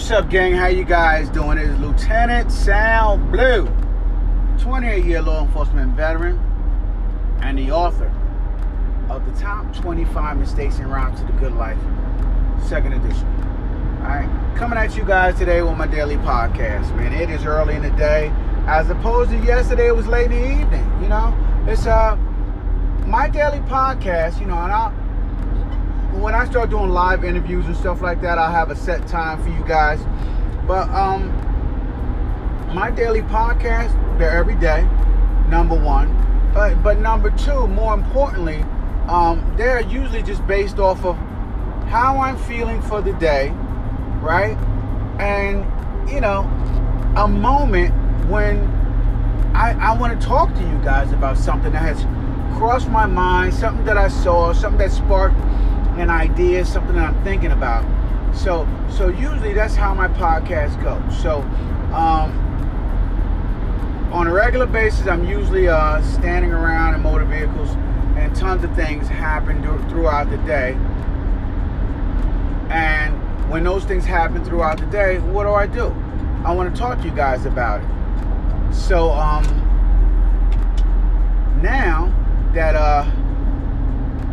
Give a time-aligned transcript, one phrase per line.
[0.00, 0.54] What's up, gang?
[0.54, 1.58] How you guys doing?
[1.58, 3.66] It is Lieutenant Sal Blue,
[4.56, 6.38] 28-year law enforcement veteran
[7.42, 8.10] and the author
[9.10, 11.78] of the top 25 mistakes and routes to the good life,
[12.66, 13.26] second edition.
[14.00, 16.96] All right, coming at you guys today with my daily podcast.
[16.96, 18.32] Man, it is early in the day,
[18.66, 19.88] as opposed to yesterday.
[19.88, 21.02] It was late in the evening.
[21.02, 22.16] You know, it's uh
[23.06, 24.40] my daily podcast.
[24.40, 24.94] You know, and I
[26.20, 29.42] when I start doing live interviews and stuff like that, I'll have a set time
[29.42, 30.00] for you guys.
[30.66, 31.28] But um,
[32.74, 34.86] my daily podcast, they're every day.
[35.48, 36.14] Number one,
[36.54, 38.62] but but number two, more importantly,
[39.08, 41.16] um, they're usually just based off of
[41.88, 43.48] how I'm feeling for the day,
[44.20, 44.56] right?
[45.18, 45.64] And
[46.08, 46.42] you know,
[47.16, 47.92] a moment
[48.28, 48.58] when
[49.54, 52.04] I, I want to talk to you guys about something that has
[52.58, 55.36] crossed my mind, something that I saw, something that sparked
[56.00, 57.84] an idea, something that I'm thinking about.
[58.34, 61.22] So, so usually that's how my podcast goes.
[61.22, 61.40] So,
[61.94, 62.46] um,
[64.12, 67.70] on a regular basis, I'm usually uh, standing around in motor vehicles,
[68.16, 70.72] and tons of things happen throughout the day.
[72.70, 75.94] And when those things happen throughout the day, what do I do?
[76.44, 78.74] I want to talk to you guys about it.
[78.74, 79.44] So, um,
[81.62, 82.12] now
[82.54, 83.02] that uh,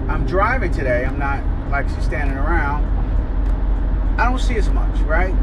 [0.08, 2.86] I'm driving today, I'm not like she's standing around,
[4.20, 5.34] I don't see as much, right?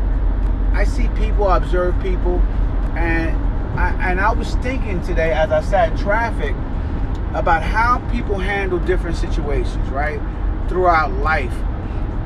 [0.72, 2.41] I see people, I observe people,
[2.97, 3.36] and
[3.78, 6.55] I, and I was thinking today as I sat in traffic
[7.34, 10.20] about how people handle different situations, right?
[10.69, 11.55] Throughout life.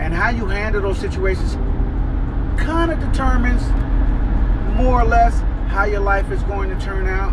[0.01, 1.55] And how you handle those situations
[2.63, 3.63] kind of determines
[4.77, 7.33] more or less how your life is going to turn out.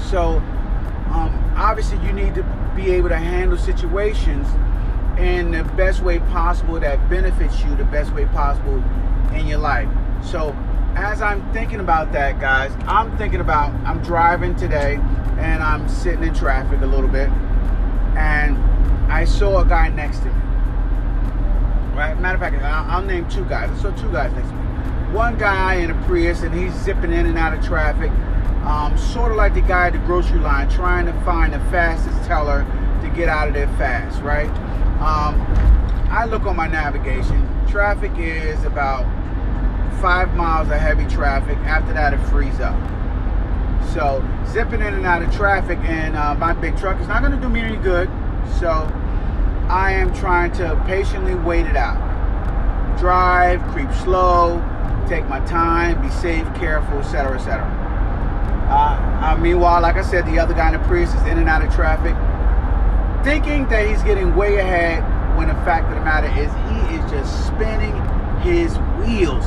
[0.00, 0.38] So,
[1.10, 2.42] um, obviously, you need to
[2.74, 4.48] be able to handle situations
[5.18, 8.82] in the best way possible that benefits you the best way possible
[9.34, 9.88] in your life.
[10.22, 10.54] So,
[10.94, 14.94] as I'm thinking about that, guys, I'm thinking about I'm driving today
[15.38, 17.28] and I'm sitting in traffic a little bit,
[18.16, 18.56] and
[19.10, 20.32] I saw a guy next to me.
[21.94, 22.18] Right?
[22.18, 23.70] Matter of fact, I'll, name two guys.
[23.70, 25.14] I saw two guys next to me.
[25.14, 28.10] One guy in a Prius, and he's zipping in and out of traffic,
[28.66, 32.26] um, sort of like the guy at the grocery line, trying to find the fastest
[32.26, 32.66] teller
[33.02, 34.50] to get out of there fast, right?
[35.06, 35.40] Um,
[36.10, 37.48] I look on my navigation.
[37.68, 39.04] Traffic is about
[40.00, 41.56] five miles of heavy traffic.
[41.58, 42.74] After that, it frees up.
[43.94, 47.30] So zipping in and out of traffic and uh, my big truck is not going
[47.30, 48.08] to do me any good.
[48.58, 48.68] So
[49.68, 52.98] I am trying to patiently wait it out.
[52.98, 54.58] Drive, creep slow,
[55.08, 57.62] take my time, be safe, careful, etc., etc.
[58.68, 61.48] Uh, uh, meanwhile, like I said, the other guy in the Prius is in and
[61.48, 62.16] out of traffic
[63.26, 65.02] thinking that he's getting way ahead
[65.36, 67.92] when the fact of the matter is he is just spinning
[68.40, 69.44] his wheels.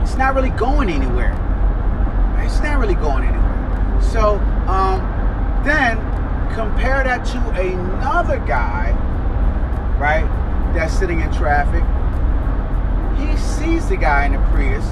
[0.00, 1.32] It's not really going anywhere.
[2.38, 4.00] It's not really going anywhere.
[4.00, 4.36] So
[4.68, 5.00] um,
[5.64, 5.96] then
[6.54, 8.92] compare that to another guy,
[9.98, 10.22] right,
[10.72, 11.82] that's sitting in traffic.
[13.18, 14.84] He sees the guy in the Prius,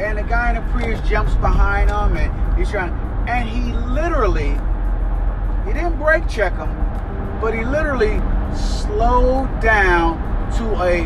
[0.00, 2.90] and the guy in the Prius jumps behind him, and he's trying,
[3.28, 4.56] and he literally,
[5.66, 6.85] he didn't brake check him
[7.40, 8.20] but he literally
[8.54, 10.18] slowed down
[10.56, 11.02] to a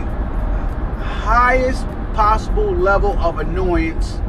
[1.03, 4.21] highest possible level of annoyance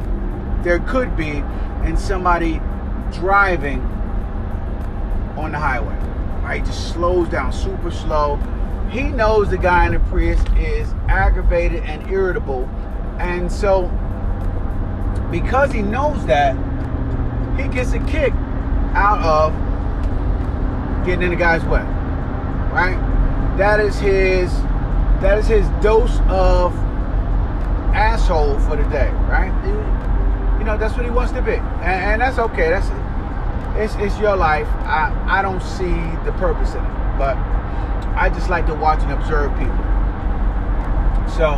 [0.62, 1.42] there could be
[1.84, 2.60] in somebody
[3.12, 3.80] driving
[5.36, 5.96] on the highway.
[6.42, 6.64] Right?
[6.64, 8.36] Just slows down super slow.
[8.90, 12.68] He knows the guy in the Prius is aggravated and irritable.
[13.18, 13.88] And so,
[15.30, 16.54] because he knows that,
[17.58, 18.32] he gets a kick
[18.94, 19.52] out of
[21.06, 21.84] getting in the guy's way.
[22.72, 22.96] Right?
[23.58, 24.50] That is his
[25.20, 26.74] that is his dose of
[27.94, 29.52] asshole for the day, right?
[30.58, 31.52] You know, that's what he wants to be.
[31.52, 32.70] And, and that's okay.
[32.70, 32.88] That's
[33.76, 34.68] it's, it's your life.
[34.84, 35.94] I, I don't see
[36.24, 37.18] the purpose in it.
[37.18, 37.36] But
[38.16, 39.76] I just like to watch and observe people.
[41.36, 41.56] So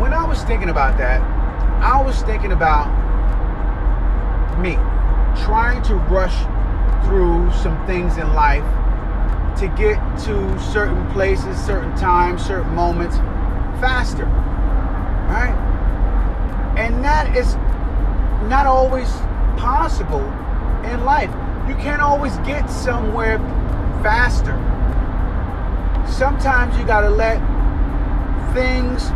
[0.00, 1.20] when I was thinking about that,
[1.82, 2.88] I was thinking about
[4.58, 4.74] me
[5.44, 6.36] trying to rush
[7.06, 8.64] through some things in life
[9.60, 13.18] to get to certain places, certain times, certain moments
[13.78, 14.24] faster.
[14.24, 15.54] Right?
[16.78, 17.56] And that is
[18.48, 19.10] not always
[19.58, 20.24] possible
[20.90, 21.30] in life.
[21.68, 23.38] You can't always get somewhere
[24.02, 24.56] faster.
[26.10, 27.38] Sometimes you got to let
[28.54, 29.10] things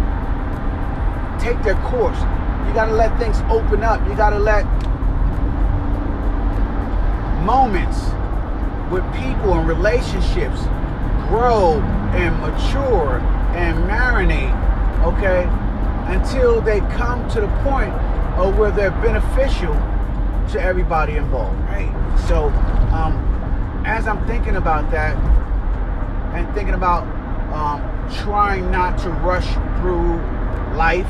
[1.43, 2.19] take their course.
[2.69, 4.06] You got to let things open up.
[4.06, 4.64] You got to let
[7.46, 8.14] moments
[8.94, 10.62] with people and relationships
[11.29, 11.81] grow
[12.14, 13.19] and mature
[13.55, 14.55] and marinate,
[15.05, 15.46] okay?
[16.06, 17.93] until they come to the point
[18.38, 19.73] of where they're beneficial
[20.52, 21.91] to everybody involved, right?
[22.29, 22.49] So,
[22.93, 25.17] um, as I'm thinking about that
[26.35, 27.05] and thinking about
[27.55, 27.81] um,
[28.23, 29.50] trying not to rush
[29.81, 30.17] through
[30.76, 31.08] life,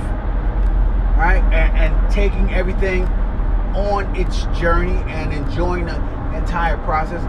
[1.16, 3.04] right, and, and taking everything
[3.74, 5.96] on its journey and enjoying the
[6.36, 7.22] entire process.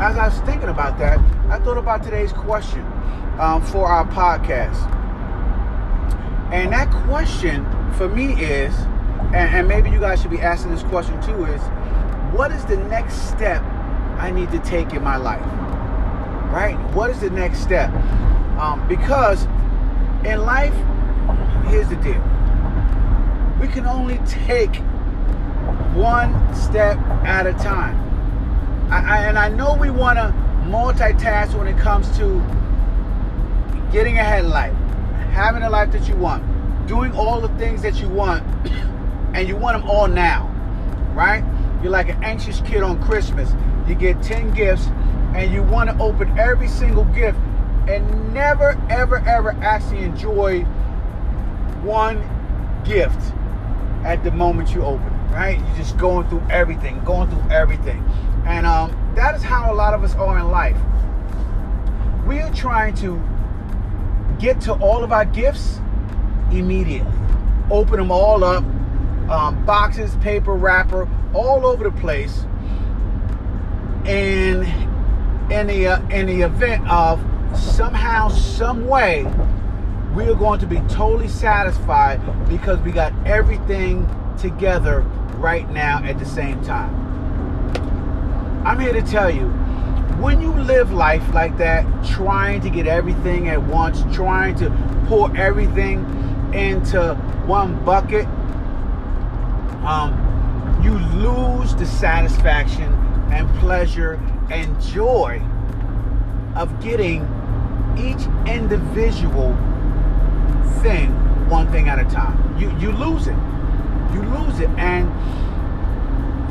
[0.00, 1.18] As I was thinking about that,
[1.50, 2.80] I thought about today's question
[3.38, 4.90] um, for our podcast.
[6.50, 8.74] And that question for me is,
[9.34, 11.60] and, and maybe you guys should be asking this question too, is
[12.32, 13.62] what is the next step
[14.18, 15.44] I need to take in my life?
[16.50, 16.78] Right?
[16.94, 17.92] What is the next step?
[18.58, 19.44] Um, because
[20.24, 20.74] in life,
[21.66, 22.24] here's the deal
[23.60, 24.76] we can only take
[25.92, 26.96] one step
[27.26, 28.09] at a time.
[28.90, 30.34] I, I, and I know we want to
[30.66, 32.40] multitask when it comes to
[33.92, 34.74] getting ahead in life,
[35.32, 36.44] having a life that you want,
[36.88, 38.42] doing all the things that you want,
[39.34, 40.48] and you want them all now,
[41.14, 41.44] right?
[41.82, 43.52] You're like an anxious kid on Christmas.
[43.86, 44.86] You get 10 gifts
[45.34, 47.38] and you want to open every single gift
[47.88, 50.62] and never, ever, ever actually enjoy
[51.82, 52.18] one
[52.84, 53.32] gift
[54.04, 55.58] at the moment you open, it, right?
[55.58, 58.04] You're just going through everything, going through everything.
[58.46, 60.76] And um, that is how a lot of us are in life.
[62.26, 63.20] We are trying to
[64.38, 65.80] get to all of our gifts
[66.50, 67.12] immediately,
[67.70, 68.64] open them all up,
[69.30, 72.44] um, boxes, paper, wrapper, all over the place.
[74.04, 74.64] And
[75.52, 77.20] in the uh, in the event of
[77.54, 79.24] somehow, some way,
[80.14, 84.08] we are going to be totally satisfied because we got everything
[84.38, 85.00] together
[85.36, 87.09] right now at the same time.
[88.64, 89.48] I'm here to tell you
[90.20, 94.70] when you live life like that, trying to get everything at once, trying to
[95.06, 96.00] pour everything
[96.52, 97.14] into
[97.46, 98.26] one bucket,
[99.84, 100.12] um,
[100.82, 102.92] you lose the satisfaction
[103.32, 104.20] and pleasure
[104.50, 105.40] and joy
[106.54, 107.22] of getting
[107.96, 109.56] each individual
[110.82, 111.10] thing
[111.48, 112.58] one thing at a time.
[112.58, 113.36] You you lose it.
[114.14, 114.70] You lose it.
[114.78, 115.10] And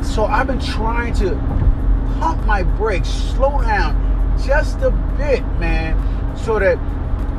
[0.04, 1.34] so I've been trying to
[2.20, 3.96] pump my brakes, slow down
[4.46, 5.96] just a bit, man,
[6.36, 6.78] so that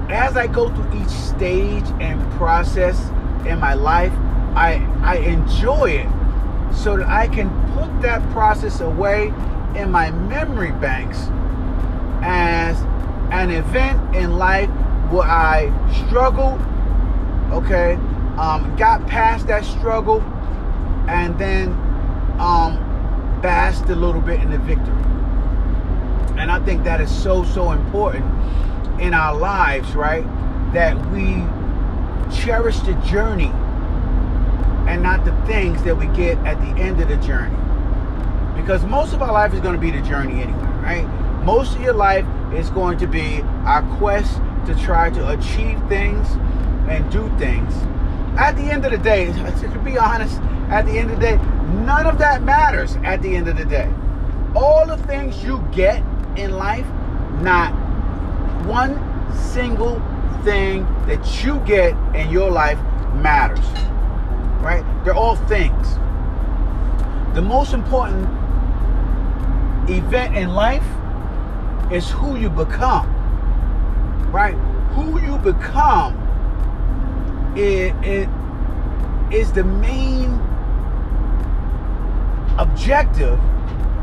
[0.10, 3.10] as I go through each stage and process
[3.46, 4.12] in my life,
[4.56, 6.10] I I enjoy it
[6.74, 9.28] so that I can put that process away
[9.76, 11.28] in my memory banks
[12.24, 12.80] as
[13.32, 14.70] an event in life
[15.12, 15.72] where I
[16.06, 16.60] struggled,
[17.54, 17.94] okay,
[18.38, 20.22] um, got past that struggle,
[21.08, 21.70] and then
[22.40, 22.91] um,
[23.42, 24.94] basked a little bit in the victory.
[26.40, 28.26] And I think that is so, so important
[29.02, 30.24] in our lives, right?
[30.74, 31.44] That we
[32.36, 33.52] cherish the journey
[34.88, 37.56] and not the things that we get at the end of the journey.
[38.60, 41.44] Because most of our life is going to be the journey anyway, right?
[41.44, 44.36] Most of your life is going to be our quest
[44.68, 46.28] to try to achieve things
[46.90, 47.74] and do things.
[48.38, 49.26] At the end of the day,
[49.62, 50.40] to be honest,
[50.70, 51.40] at the end of the day,
[51.72, 53.92] none of that matters at the end of the day.
[54.56, 56.04] All the things you get
[56.36, 56.86] in life,
[57.42, 57.72] not
[58.66, 59.00] one
[59.34, 60.02] single
[60.44, 62.78] thing that you get in your life
[63.16, 63.66] matters.
[64.62, 64.84] Right?
[65.04, 65.98] They're all things.
[67.34, 68.28] The most important
[69.90, 70.86] event in life
[71.92, 73.08] is who you become.
[74.32, 74.56] Right?
[74.94, 76.18] Who you become
[77.56, 80.21] is the main
[82.58, 83.40] objective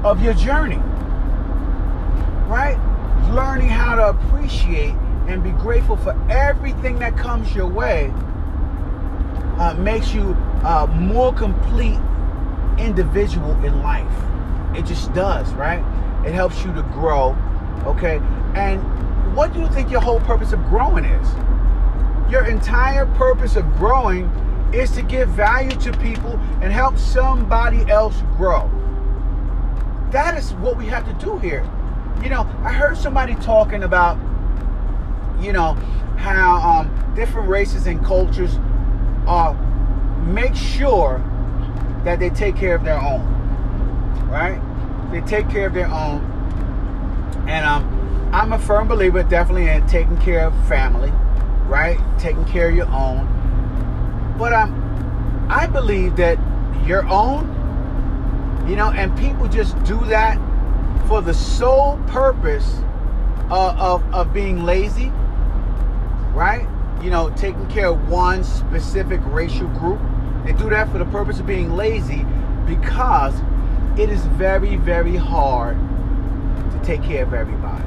[0.05, 0.81] of your journey.
[2.47, 2.79] Right?
[3.31, 4.95] Learning how to appreciate
[5.27, 8.13] and be grateful for everything that comes your way
[9.59, 10.31] uh, makes you
[10.65, 11.99] a more complete
[12.79, 14.07] individual in life.
[14.75, 15.81] It just does, right?
[16.27, 17.37] It helps you to grow,
[17.85, 18.21] okay?
[18.55, 18.81] And
[19.37, 21.29] what do you think your whole purpose of growing is?
[22.31, 24.31] Your entire purpose of growing
[24.73, 28.71] is to give value to people and help somebody else grow.
[30.11, 31.69] That is what we have to do here.
[32.23, 34.19] You know, I heard somebody talking about,
[35.41, 35.75] you know,
[36.17, 38.59] how um, different races and cultures
[39.27, 39.53] uh,
[40.27, 41.23] make sure
[42.05, 43.21] that they take care of their own,
[44.29, 44.61] right?
[45.13, 46.21] They take care of their own,
[47.49, 51.11] and um, I'm a firm believer, definitely, in taking care of family,
[51.67, 51.99] right?
[52.19, 53.27] Taking care of your own.
[54.39, 56.39] But um, I believe that
[56.87, 57.47] your own,
[58.69, 60.39] you know, and people just do that
[61.09, 62.79] for the sole purpose
[63.51, 65.11] of, of, of being lazy,
[66.33, 66.67] right?
[67.03, 70.01] you know, taking care of one specific racial group.
[70.45, 72.25] They do that for the purpose of being lazy
[72.67, 73.35] because
[73.99, 75.77] it is very, very hard
[76.73, 77.85] to take care of everybody.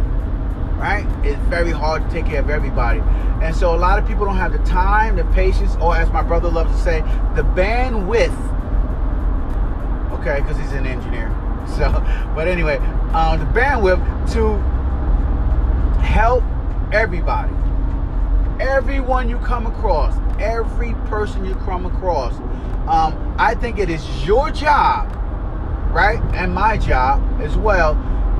[0.82, 1.06] Right?
[1.24, 3.02] It's very hard to take care of everybody.
[3.44, 6.24] And so a lot of people don't have the time, the patience, or as my
[6.24, 7.02] brother loves to say,
[7.36, 8.36] the bandwidth.
[10.20, 11.30] Okay, because he's an engineer.
[11.78, 11.90] So,
[12.36, 12.78] but anyway,
[13.14, 14.58] um, the bandwidth to
[16.02, 16.44] help
[16.92, 17.54] everybody.
[18.60, 22.34] Everyone you come across, every person you come across.
[22.90, 25.08] Um, I think it is your job,
[25.94, 27.94] right, and my job as well,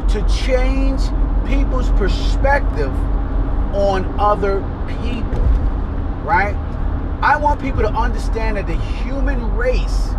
[0.10, 1.02] to change
[1.48, 2.92] people's perspective
[3.74, 5.42] on other people,
[6.24, 6.56] right?
[7.22, 10.10] I want people to understand that the human race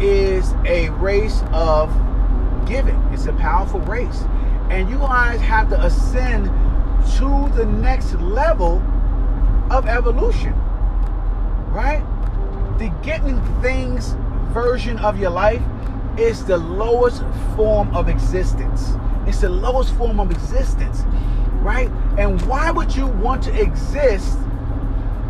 [0.00, 1.88] is a race of
[2.66, 2.96] giving.
[3.12, 4.24] It's a powerful race.
[4.70, 6.46] And you guys have to ascend
[7.18, 8.82] to the next level
[9.70, 10.54] of evolution,
[11.70, 12.02] right?
[12.78, 14.16] The getting things
[14.52, 15.62] version of your life
[16.18, 17.22] is the lowest
[17.56, 18.94] form of existence.
[19.26, 21.02] It's the lowest form of existence,
[21.62, 21.88] right?
[22.18, 24.38] And why would you want to exist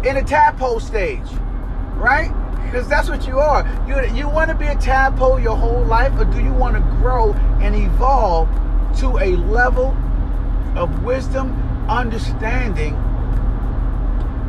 [0.05, 1.27] in a tadpole stage,
[1.95, 2.33] right?
[2.65, 3.65] Because that's what you are.
[3.87, 6.81] You, you want to be a tadpole your whole life, or do you want to
[6.99, 7.33] grow
[7.63, 8.49] and evolve
[8.99, 9.97] to a level
[10.77, 11.53] of wisdom,
[11.89, 12.95] understanding,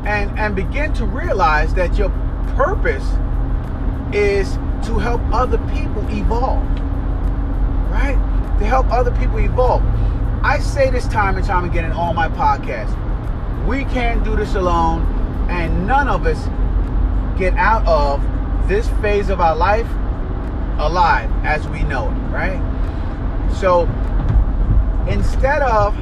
[0.05, 2.09] and, and begin to realize that your
[2.55, 3.05] purpose
[4.13, 4.53] is
[4.85, 6.63] to help other people evolve,
[7.89, 8.17] right?
[8.59, 9.83] To help other people evolve.
[10.43, 12.95] I say this time and time again in all my podcasts.
[13.65, 15.01] We can't do this alone,
[15.49, 16.47] and none of us
[17.37, 18.21] get out of
[18.67, 19.87] this phase of our life
[20.77, 22.61] alive as we know it, right?
[23.59, 23.83] So
[25.07, 25.95] instead of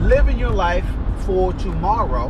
[0.00, 0.86] living your life
[1.20, 2.28] for tomorrow,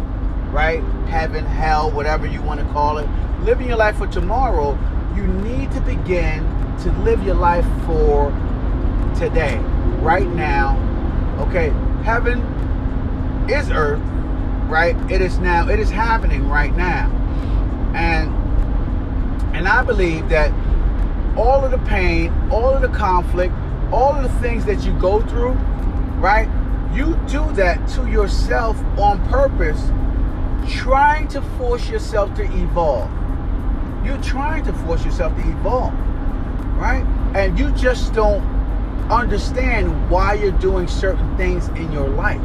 [0.50, 0.83] right?
[1.09, 3.09] Heaven, hell, whatever you want to call it,
[3.43, 4.79] living your life for tomorrow,
[5.14, 6.45] you need to begin
[6.83, 8.31] to live your life for
[9.20, 9.58] today,
[10.00, 10.78] right now.
[11.46, 11.68] Okay,
[12.04, 12.40] heaven
[13.50, 14.00] is earth,
[14.66, 14.96] right?
[15.10, 17.10] It is now, it is happening right now.
[17.94, 18.34] And
[19.54, 20.50] and I believe that
[21.36, 23.54] all of the pain, all of the conflict,
[23.92, 25.52] all of the things that you go through,
[26.18, 26.48] right?
[26.94, 29.90] You do that to yourself on purpose,
[30.78, 33.10] trying to force yourself to evolve.
[34.02, 35.92] You're trying to force yourself to evolve,
[36.78, 37.04] right?
[37.34, 38.60] And you just don't
[39.11, 42.40] understand why you're doing certain things in your life,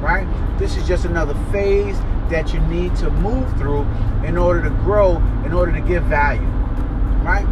[0.00, 0.26] right?
[0.58, 1.98] This is just another phase
[2.30, 3.82] that you need to move through
[4.24, 6.40] in order to grow, in order to give value,
[7.22, 7.44] right?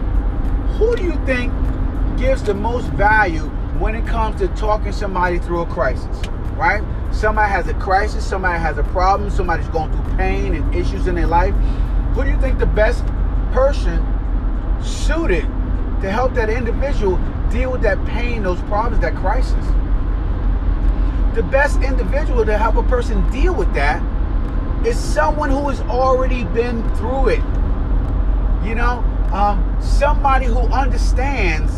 [0.79, 1.53] Who do you think
[2.17, 3.43] gives the most value
[3.79, 6.83] when it comes to talking somebody through a crisis, right?
[7.13, 11.15] Somebody has a crisis, somebody has a problem, somebody's going through pain and issues in
[11.15, 11.55] their life.
[12.15, 13.05] Who do you think the best
[13.53, 14.05] person
[14.83, 15.43] suited
[16.01, 17.19] to help that individual
[17.51, 19.67] deal with that pain, those problems, that crisis?
[21.35, 24.03] The best individual to help a person deal with that
[24.87, 27.43] is someone who has already been through it.
[28.65, 31.73] You know, um, somebody who understands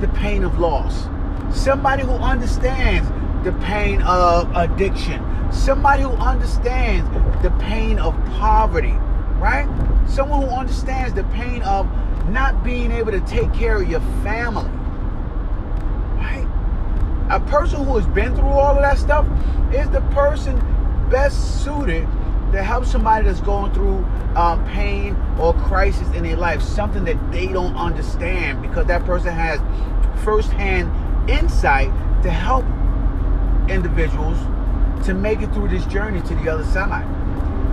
[0.00, 1.08] the pain of loss,
[1.50, 3.08] somebody who understands
[3.44, 7.08] the pain of addiction, somebody who understands
[7.42, 8.94] the pain of poverty,
[9.38, 9.66] right?
[10.08, 11.88] Someone who understands the pain of
[12.32, 14.70] not being able to take care of your family,
[16.16, 16.46] right?
[17.30, 19.26] A person who has been through all of that stuff
[19.72, 20.56] is the person
[21.10, 22.06] best suited
[22.52, 24.04] to help somebody that's going through
[24.34, 29.32] um, pain or crisis in their life, something that they don't understand because that person
[29.32, 29.60] has
[30.24, 30.90] firsthand
[31.30, 31.88] insight
[32.22, 32.64] to help
[33.70, 34.38] individuals
[35.04, 37.06] to make it through this journey to the other side.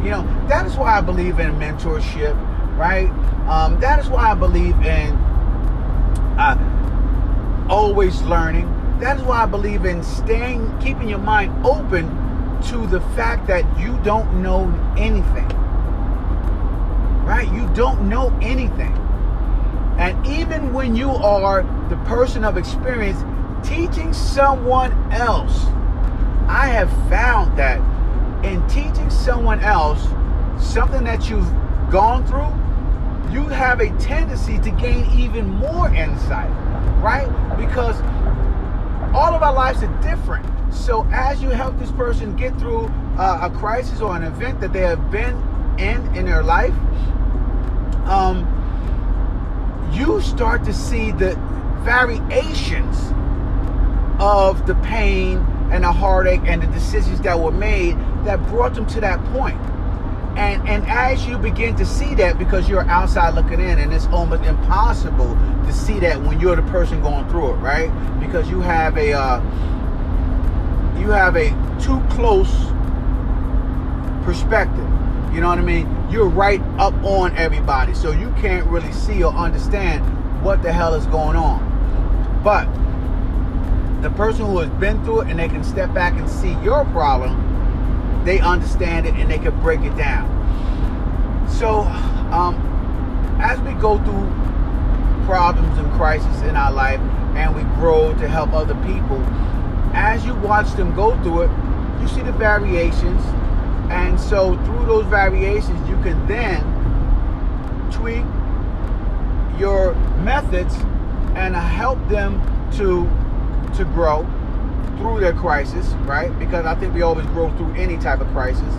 [0.04, 2.36] You know, that is why I believe in mentorship,
[2.76, 3.10] right?
[3.50, 5.12] Um, that is why I believe in
[6.38, 8.72] uh, always learning.
[9.00, 12.08] That is why I believe in staying, keeping your mind open
[12.64, 14.64] to the fact that you don't know
[14.98, 15.48] anything.
[17.26, 17.48] Right?
[17.52, 18.94] You don't know anything.
[19.98, 23.24] And even when you are the person of experience
[23.68, 25.66] teaching someone else,
[26.48, 27.80] I have found that
[28.46, 30.08] in teaching someone else
[30.60, 31.50] something that you've
[31.90, 32.52] gone through,
[33.36, 36.50] you have a tendency to gain even more insight,
[37.04, 37.28] right?
[37.58, 38.00] Because
[39.14, 40.46] all of our lives are different.
[40.74, 42.86] So as you help this person get through
[43.18, 45.36] uh, a crisis or an event that they have been
[45.78, 46.74] in in their life,
[48.06, 48.48] um,
[49.92, 51.36] you start to see the
[51.84, 53.12] variations
[54.18, 55.40] of the pain
[55.74, 59.60] and the heartache and the decisions that were made that brought them to that point.
[60.36, 64.08] And and as you begin to see that, because you're outside looking in, and it's
[64.08, 65.34] almost impossible
[65.66, 67.90] to see that when you're the person going through it, right?
[68.20, 69.42] Because you have a uh,
[71.00, 71.50] you have a
[71.82, 72.52] too close
[74.26, 74.90] perspective.
[75.34, 75.88] You know what I mean?
[76.10, 80.04] You're right up on everybody, so you can't really see or understand
[80.44, 81.62] what the hell is going on.
[82.44, 82.66] But
[84.02, 86.86] the person who has been through it and they can step back and see your
[86.86, 87.55] problem,
[88.26, 90.28] they understand it and they can break it down.
[91.48, 91.82] So,
[92.34, 92.56] um,
[93.40, 97.00] as we go through problems and crises in our life
[97.36, 99.22] and we grow to help other people,
[99.94, 101.52] as you watch them go through it,
[102.02, 103.24] you see the variations.
[103.92, 106.64] And so, through those variations, you can then
[107.92, 108.26] tweak
[109.60, 110.76] your methods
[111.36, 112.42] and help them
[112.72, 113.08] to
[113.78, 114.26] to grow
[114.98, 116.38] through their crisis, right?
[116.40, 118.74] Because I think we always grow through any type of crisis.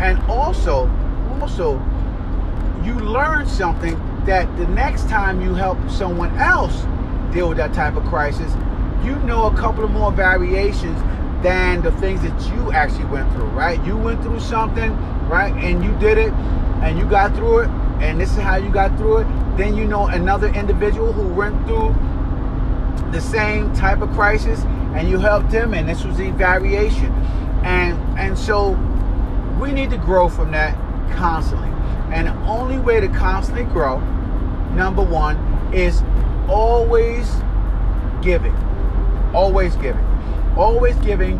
[0.00, 0.90] And also,
[1.40, 1.74] also,
[2.84, 6.84] you learn something that the next time you help someone else
[7.32, 8.52] deal with that type of crisis,
[9.04, 10.98] you know a couple of more variations
[11.42, 13.82] than the things that you actually went through, right?
[13.84, 14.90] You went through something,
[15.28, 15.52] right?
[15.54, 16.32] And you did it
[16.82, 17.68] and you got through it,
[18.00, 19.56] and this is how you got through it.
[19.56, 21.94] Then you know another individual who went through
[23.10, 24.60] the same type of crisis
[24.98, 27.12] and you helped him and this was the variation
[27.62, 28.70] and and so
[29.60, 30.74] we need to grow from that
[31.16, 31.68] constantly.
[32.12, 34.00] And the only way to constantly grow
[34.74, 35.36] number one
[35.72, 36.02] is
[36.48, 37.30] always
[38.22, 38.54] giving.
[39.34, 40.04] Always giving.
[40.56, 41.38] Always giving.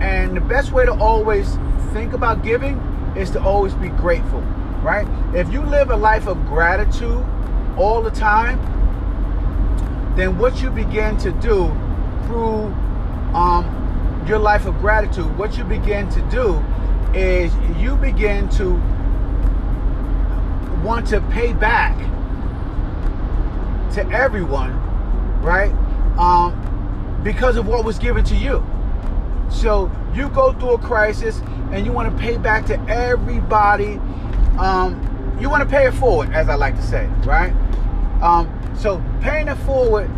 [0.00, 1.56] And the best way to always
[1.92, 2.78] think about giving
[3.16, 4.40] is to always be grateful
[4.84, 5.08] right?
[5.34, 7.24] If you live a life of gratitude
[7.78, 8.58] all the time
[10.14, 11.68] then what you begin to do
[12.26, 12.74] through
[13.34, 16.62] um, your life of gratitude, what you begin to do
[17.14, 18.74] is you begin to
[20.84, 21.96] want to pay back
[23.94, 24.72] to everyone,
[25.40, 25.72] right?
[26.18, 28.64] Um, because of what was given to you.
[29.50, 31.40] So you go through a crisis
[31.72, 33.94] and you want to pay back to everybody.
[34.58, 35.00] Um,
[35.40, 37.52] you want to pay it forward, as I like to say, right?
[38.22, 40.10] Um, so paying it forward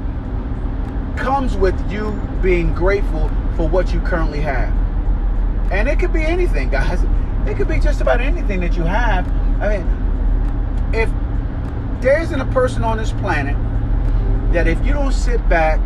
[1.16, 4.72] comes with you being grateful for what you currently have.
[5.72, 7.00] And it could be anything, guys.
[7.46, 9.26] It could be just about anything that you have.
[9.60, 11.10] I mean, if
[12.02, 13.56] there isn't a person on this planet
[14.52, 15.80] that if you don't sit back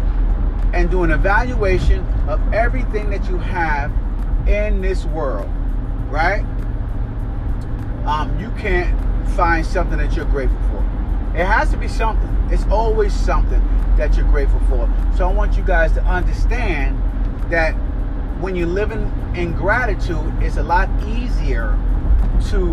[0.73, 3.91] and do an evaluation of everything that you have
[4.47, 5.49] in this world,
[6.09, 6.45] right?
[8.07, 8.97] Um, you can't
[9.31, 10.79] find something that you're grateful for.
[11.37, 12.29] It has to be something.
[12.51, 13.63] It's always something
[13.97, 14.93] that you're grateful for.
[15.17, 17.01] So I want you guys to understand
[17.51, 17.73] that
[18.41, 21.79] when you're living in gratitude, it's a lot easier
[22.51, 22.73] to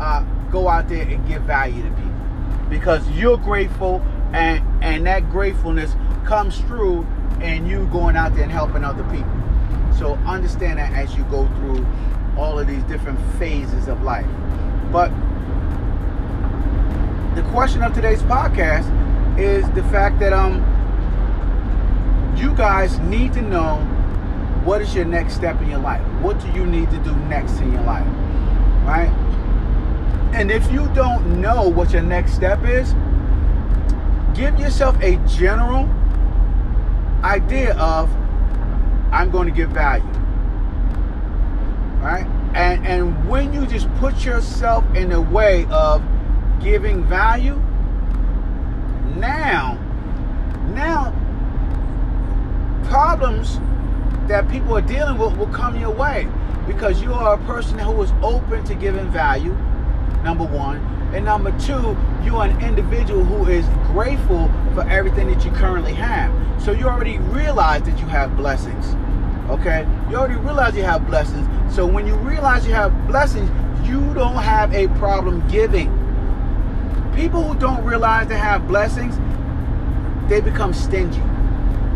[0.00, 2.12] uh, go out there and give value to people
[2.70, 4.00] because you're grateful
[4.32, 7.06] and and that gratefulness comes through
[7.40, 9.30] and you going out there and helping other people.
[9.98, 11.86] So understand that as you go through
[12.36, 14.26] all of these different phases of life.
[14.90, 15.10] But
[17.34, 18.88] the question of today's podcast
[19.38, 20.60] is the fact that um
[22.36, 23.76] you guys need to know
[24.64, 26.02] what is your next step in your life.
[26.20, 28.06] What do you need to do next in your life?
[28.84, 29.10] Right?
[30.32, 32.94] And if you don't know what your next step is,
[34.34, 35.88] give yourself a general
[37.22, 38.10] idea of
[39.12, 40.04] I'm going to give value.
[42.00, 42.26] Right?
[42.54, 46.02] And and when you just put yourself in the way of
[46.60, 47.60] giving value,
[49.16, 49.78] now,
[50.74, 51.12] now,
[52.88, 53.58] problems
[54.28, 56.26] that people are dealing with will come your way
[56.66, 59.52] because you are a person who is open to giving value,
[60.22, 60.78] number one.
[61.12, 65.92] And number two, you are an individual who is grateful for everything that you currently
[65.94, 66.32] have.
[66.62, 68.94] So you already realize that you have blessings.
[69.50, 69.86] Okay?
[70.08, 71.46] You already realize you have blessings.
[71.74, 73.50] So when you realize you have blessings,
[73.86, 76.01] you don't have a problem giving.
[77.14, 79.18] People who don't realize they have blessings,
[80.28, 81.22] they become stingy.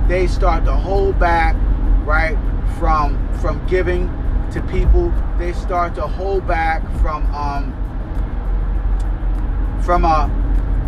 [0.09, 1.57] They start to hold back,
[2.05, 2.37] right,
[2.79, 4.09] from from giving
[4.53, 5.13] to people.
[5.39, 7.73] They start to hold back from um,
[9.83, 10.29] from uh,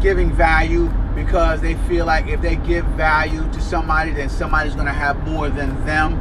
[0.01, 4.85] giving value because they feel like if they give value to somebody, then somebody's to
[4.85, 6.21] have more than them,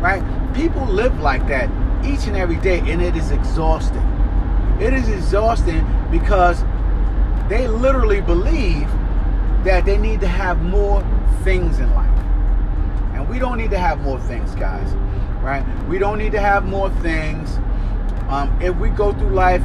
[0.00, 0.22] right?
[0.54, 1.68] People live like that
[2.04, 4.02] each and every day, and it is exhausting.
[4.80, 6.62] It is exhausting because
[7.48, 8.88] they literally believe
[9.64, 11.02] that they need to have more
[11.42, 12.18] things in life.
[13.14, 14.92] And we don't need to have more things, guys.
[15.42, 15.64] Right?
[15.88, 17.56] We don't need to have more things.
[18.28, 19.62] Um, if we go through life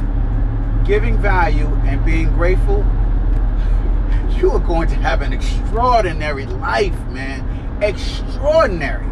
[0.86, 2.78] giving value and being grateful,
[4.30, 7.82] you are going to have an extraordinary life, man.
[7.82, 9.04] Extraordinary.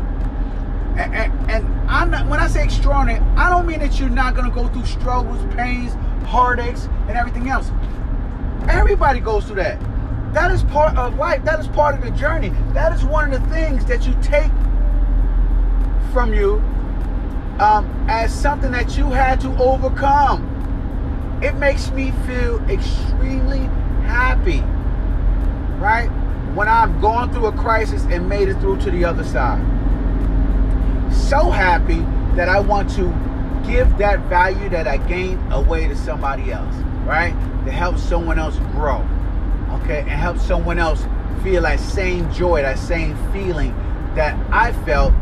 [0.97, 4.35] And, and, and I'm not, when I say extraordinary, I don't mean that you're not
[4.35, 5.93] going to go through struggles, pains,
[6.27, 7.71] heartaches, and everything else.
[8.69, 9.81] Everybody goes through that.
[10.33, 11.45] That is part of life.
[11.45, 12.51] That is part of the journey.
[12.73, 14.51] That is one of the things that you take
[16.13, 16.55] from you
[17.59, 20.49] um, as something that you had to overcome.
[21.43, 23.61] It makes me feel extremely
[24.07, 24.61] happy,
[25.81, 26.09] right?
[26.55, 29.61] When I've gone through a crisis and made it through to the other side.
[31.13, 32.01] So happy
[32.37, 33.09] that I want to
[33.67, 37.33] give that value that I gained away to somebody else, right?
[37.65, 39.07] To help someone else grow,
[39.71, 40.01] okay?
[40.01, 41.05] And help someone else
[41.43, 43.75] feel that same joy, that same feeling
[44.15, 45.13] that I felt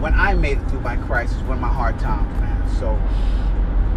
[0.00, 2.76] when I made it through my crisis, when my hard times, man.
[2.78, 2.90] So,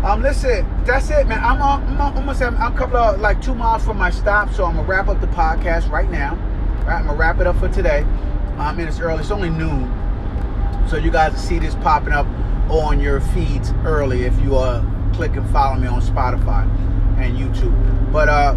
[0.07, 1.43] um, listen, that's it, man.
[1.43, 4.75] I'm, I'm almost I'm a couple of like two miles from my stop, so I'm
[4.75, 6.35] gonna wrap up the podcast right now.
[6.85, 8.05] Right, I'm gonna wrap it up for today.
[8.57, 9.19] I um, and it's early.
[9.21, 9.91] It's only noon,
[10.89, 12.27] so you guys see this popping up
[12.69, 16.69] on your feeds early if you uh click and follow me on Spotify
[17.21, 18.11] and YouTube.
[18.11, 18.55] But uh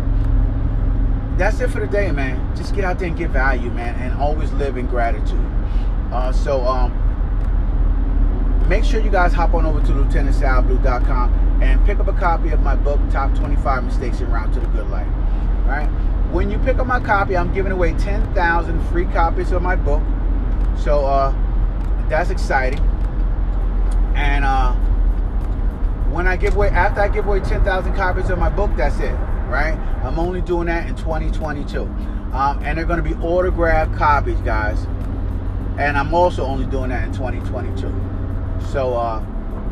[1.36, 2.54] that's it for the day, man.
[2.56, 5.40] Just get out there and get value, man, and always live in gratitude.
[6.12, 6.92] Uh, so um,
[8.68, 12.60] make sure you guys hop on over to lieutenantsalblue.com and pick up a copy of
[12.60, 15.08] my book, Top 25 Mistakes en Route to the Good Life.
[15.66, 15.88] Right?
[16.32, 20.02] When you pick up my copy, I'm giving away 10,000 free copies of my book.
[20.78, 21.34] So uh,
[22.08, 22.80] that's exciting.
[24.14, 24.74] And uh,
[26.12, 29.12] when I give away, after I give away 10,000 copies of my book, that's it,
[29.48, 29.74] right?
[30.04, 31.82] I'm only doing that in 2022.
[31.82, 34.84] Um, and they're going to be autographed copies, guys.
[35.78, 37.80] And I'm also only doing that in 2022.
[38.70, 39.24] So, uh,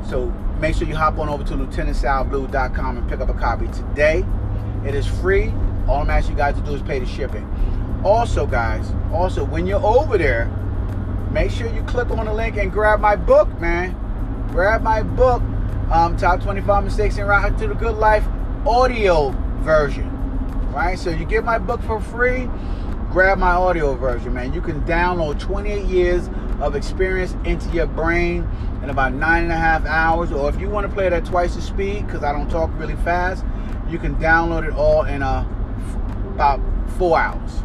[0.08, 4.24] so make sure you hop on over to lieutenantsalblue.com and pick up a copy today.
[4.86, 5.52] It is free.
[5.86, 7.46] All I'm asking you guys to do is pay the shipping.
[8.02, 10.46] Also, guys, also when you're over there,
[11.30, 13.94] make sure you click on the link and grab my book, man.
[14.52, 15.42] Grab my book,
[15.92, 18.26] um, Top 25 Mistakes en Route to the Good Life
[18.66, 19.30] audio
[19.60, 20.08] version.
[20.72, 20.98] Right?
[20.98, 22.48] So you get my book for free
[23.10, 24.52] grab my audio version, man.
[24.52, 26.30] You can download 28 years
[26.60, 28.48] of experience into your brain
[28.82, 30.30] in about nine and a half hours.
[30.30, 32.70] Or if you want to play it at twice the speed, because I don't talk
[32.78, 33.44] really fast,
[33.88, 35.44] you can download it all in uh,
[36.34, 36.60] about
[36.96, 37.62] four hours.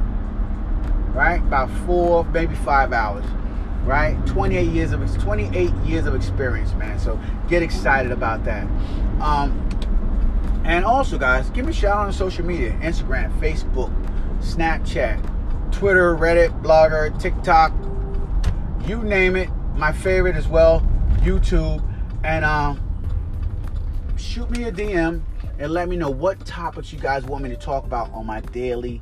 [1.14, 1.38] Right?
[1.38, 3.26] About four, maybe five hours.
[3.86, 4.18] Right?
[4.26, 7.00] 28 years of 28 years of experience, man.
[7.00, 8.64] So get excited about that.
[9.22, 9.62] Um,
[10.66, 13.94] and also, guys, give me a shout out on social media: Instagram, Facebook,
[14.40, 17.72] Snapchat, Twitter, Reddit, Blogger, TikTok,
[18.88, 19.50] you name it.
[19.76, 20.82] My favorite as well,
[21.18, 21.84] YouTube.
[22.24, 22.82] And um,
[24.18, 25.22] shoot me a DM
[25.60, 28.42] and let me know what topics you guys want me to talk about on my
[28.42, 29.02] daily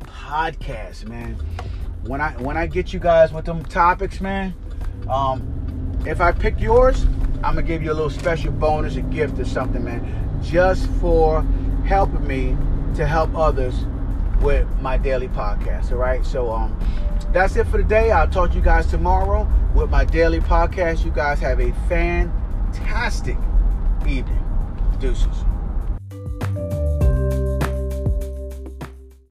[0.00, 1.36] podcast, man.
[2.04, 4.54] When I when I get you guys with them topics, man,
[5.08, 7.04] um, if I pick yours,
[7.44, 11.42] I'm gonna give you a little special bonus, a gift or something, man, just for
[11.86, 12.56] helping me
[12.94, 13.74] to help others
[14.40, 15.92] with my daily podcast.
[15.92, 16.24] All right.
[16.26, 16.76] So um
[17.32, 18.10] that's it for today.
[18.10, 21.04] I'll talk to you guys tomorrow with my daily podcast.
[21.04, 23.36] You guys have a fantastic
[24.06, 24.44] evening.
[25.00, 25.44] Deuces.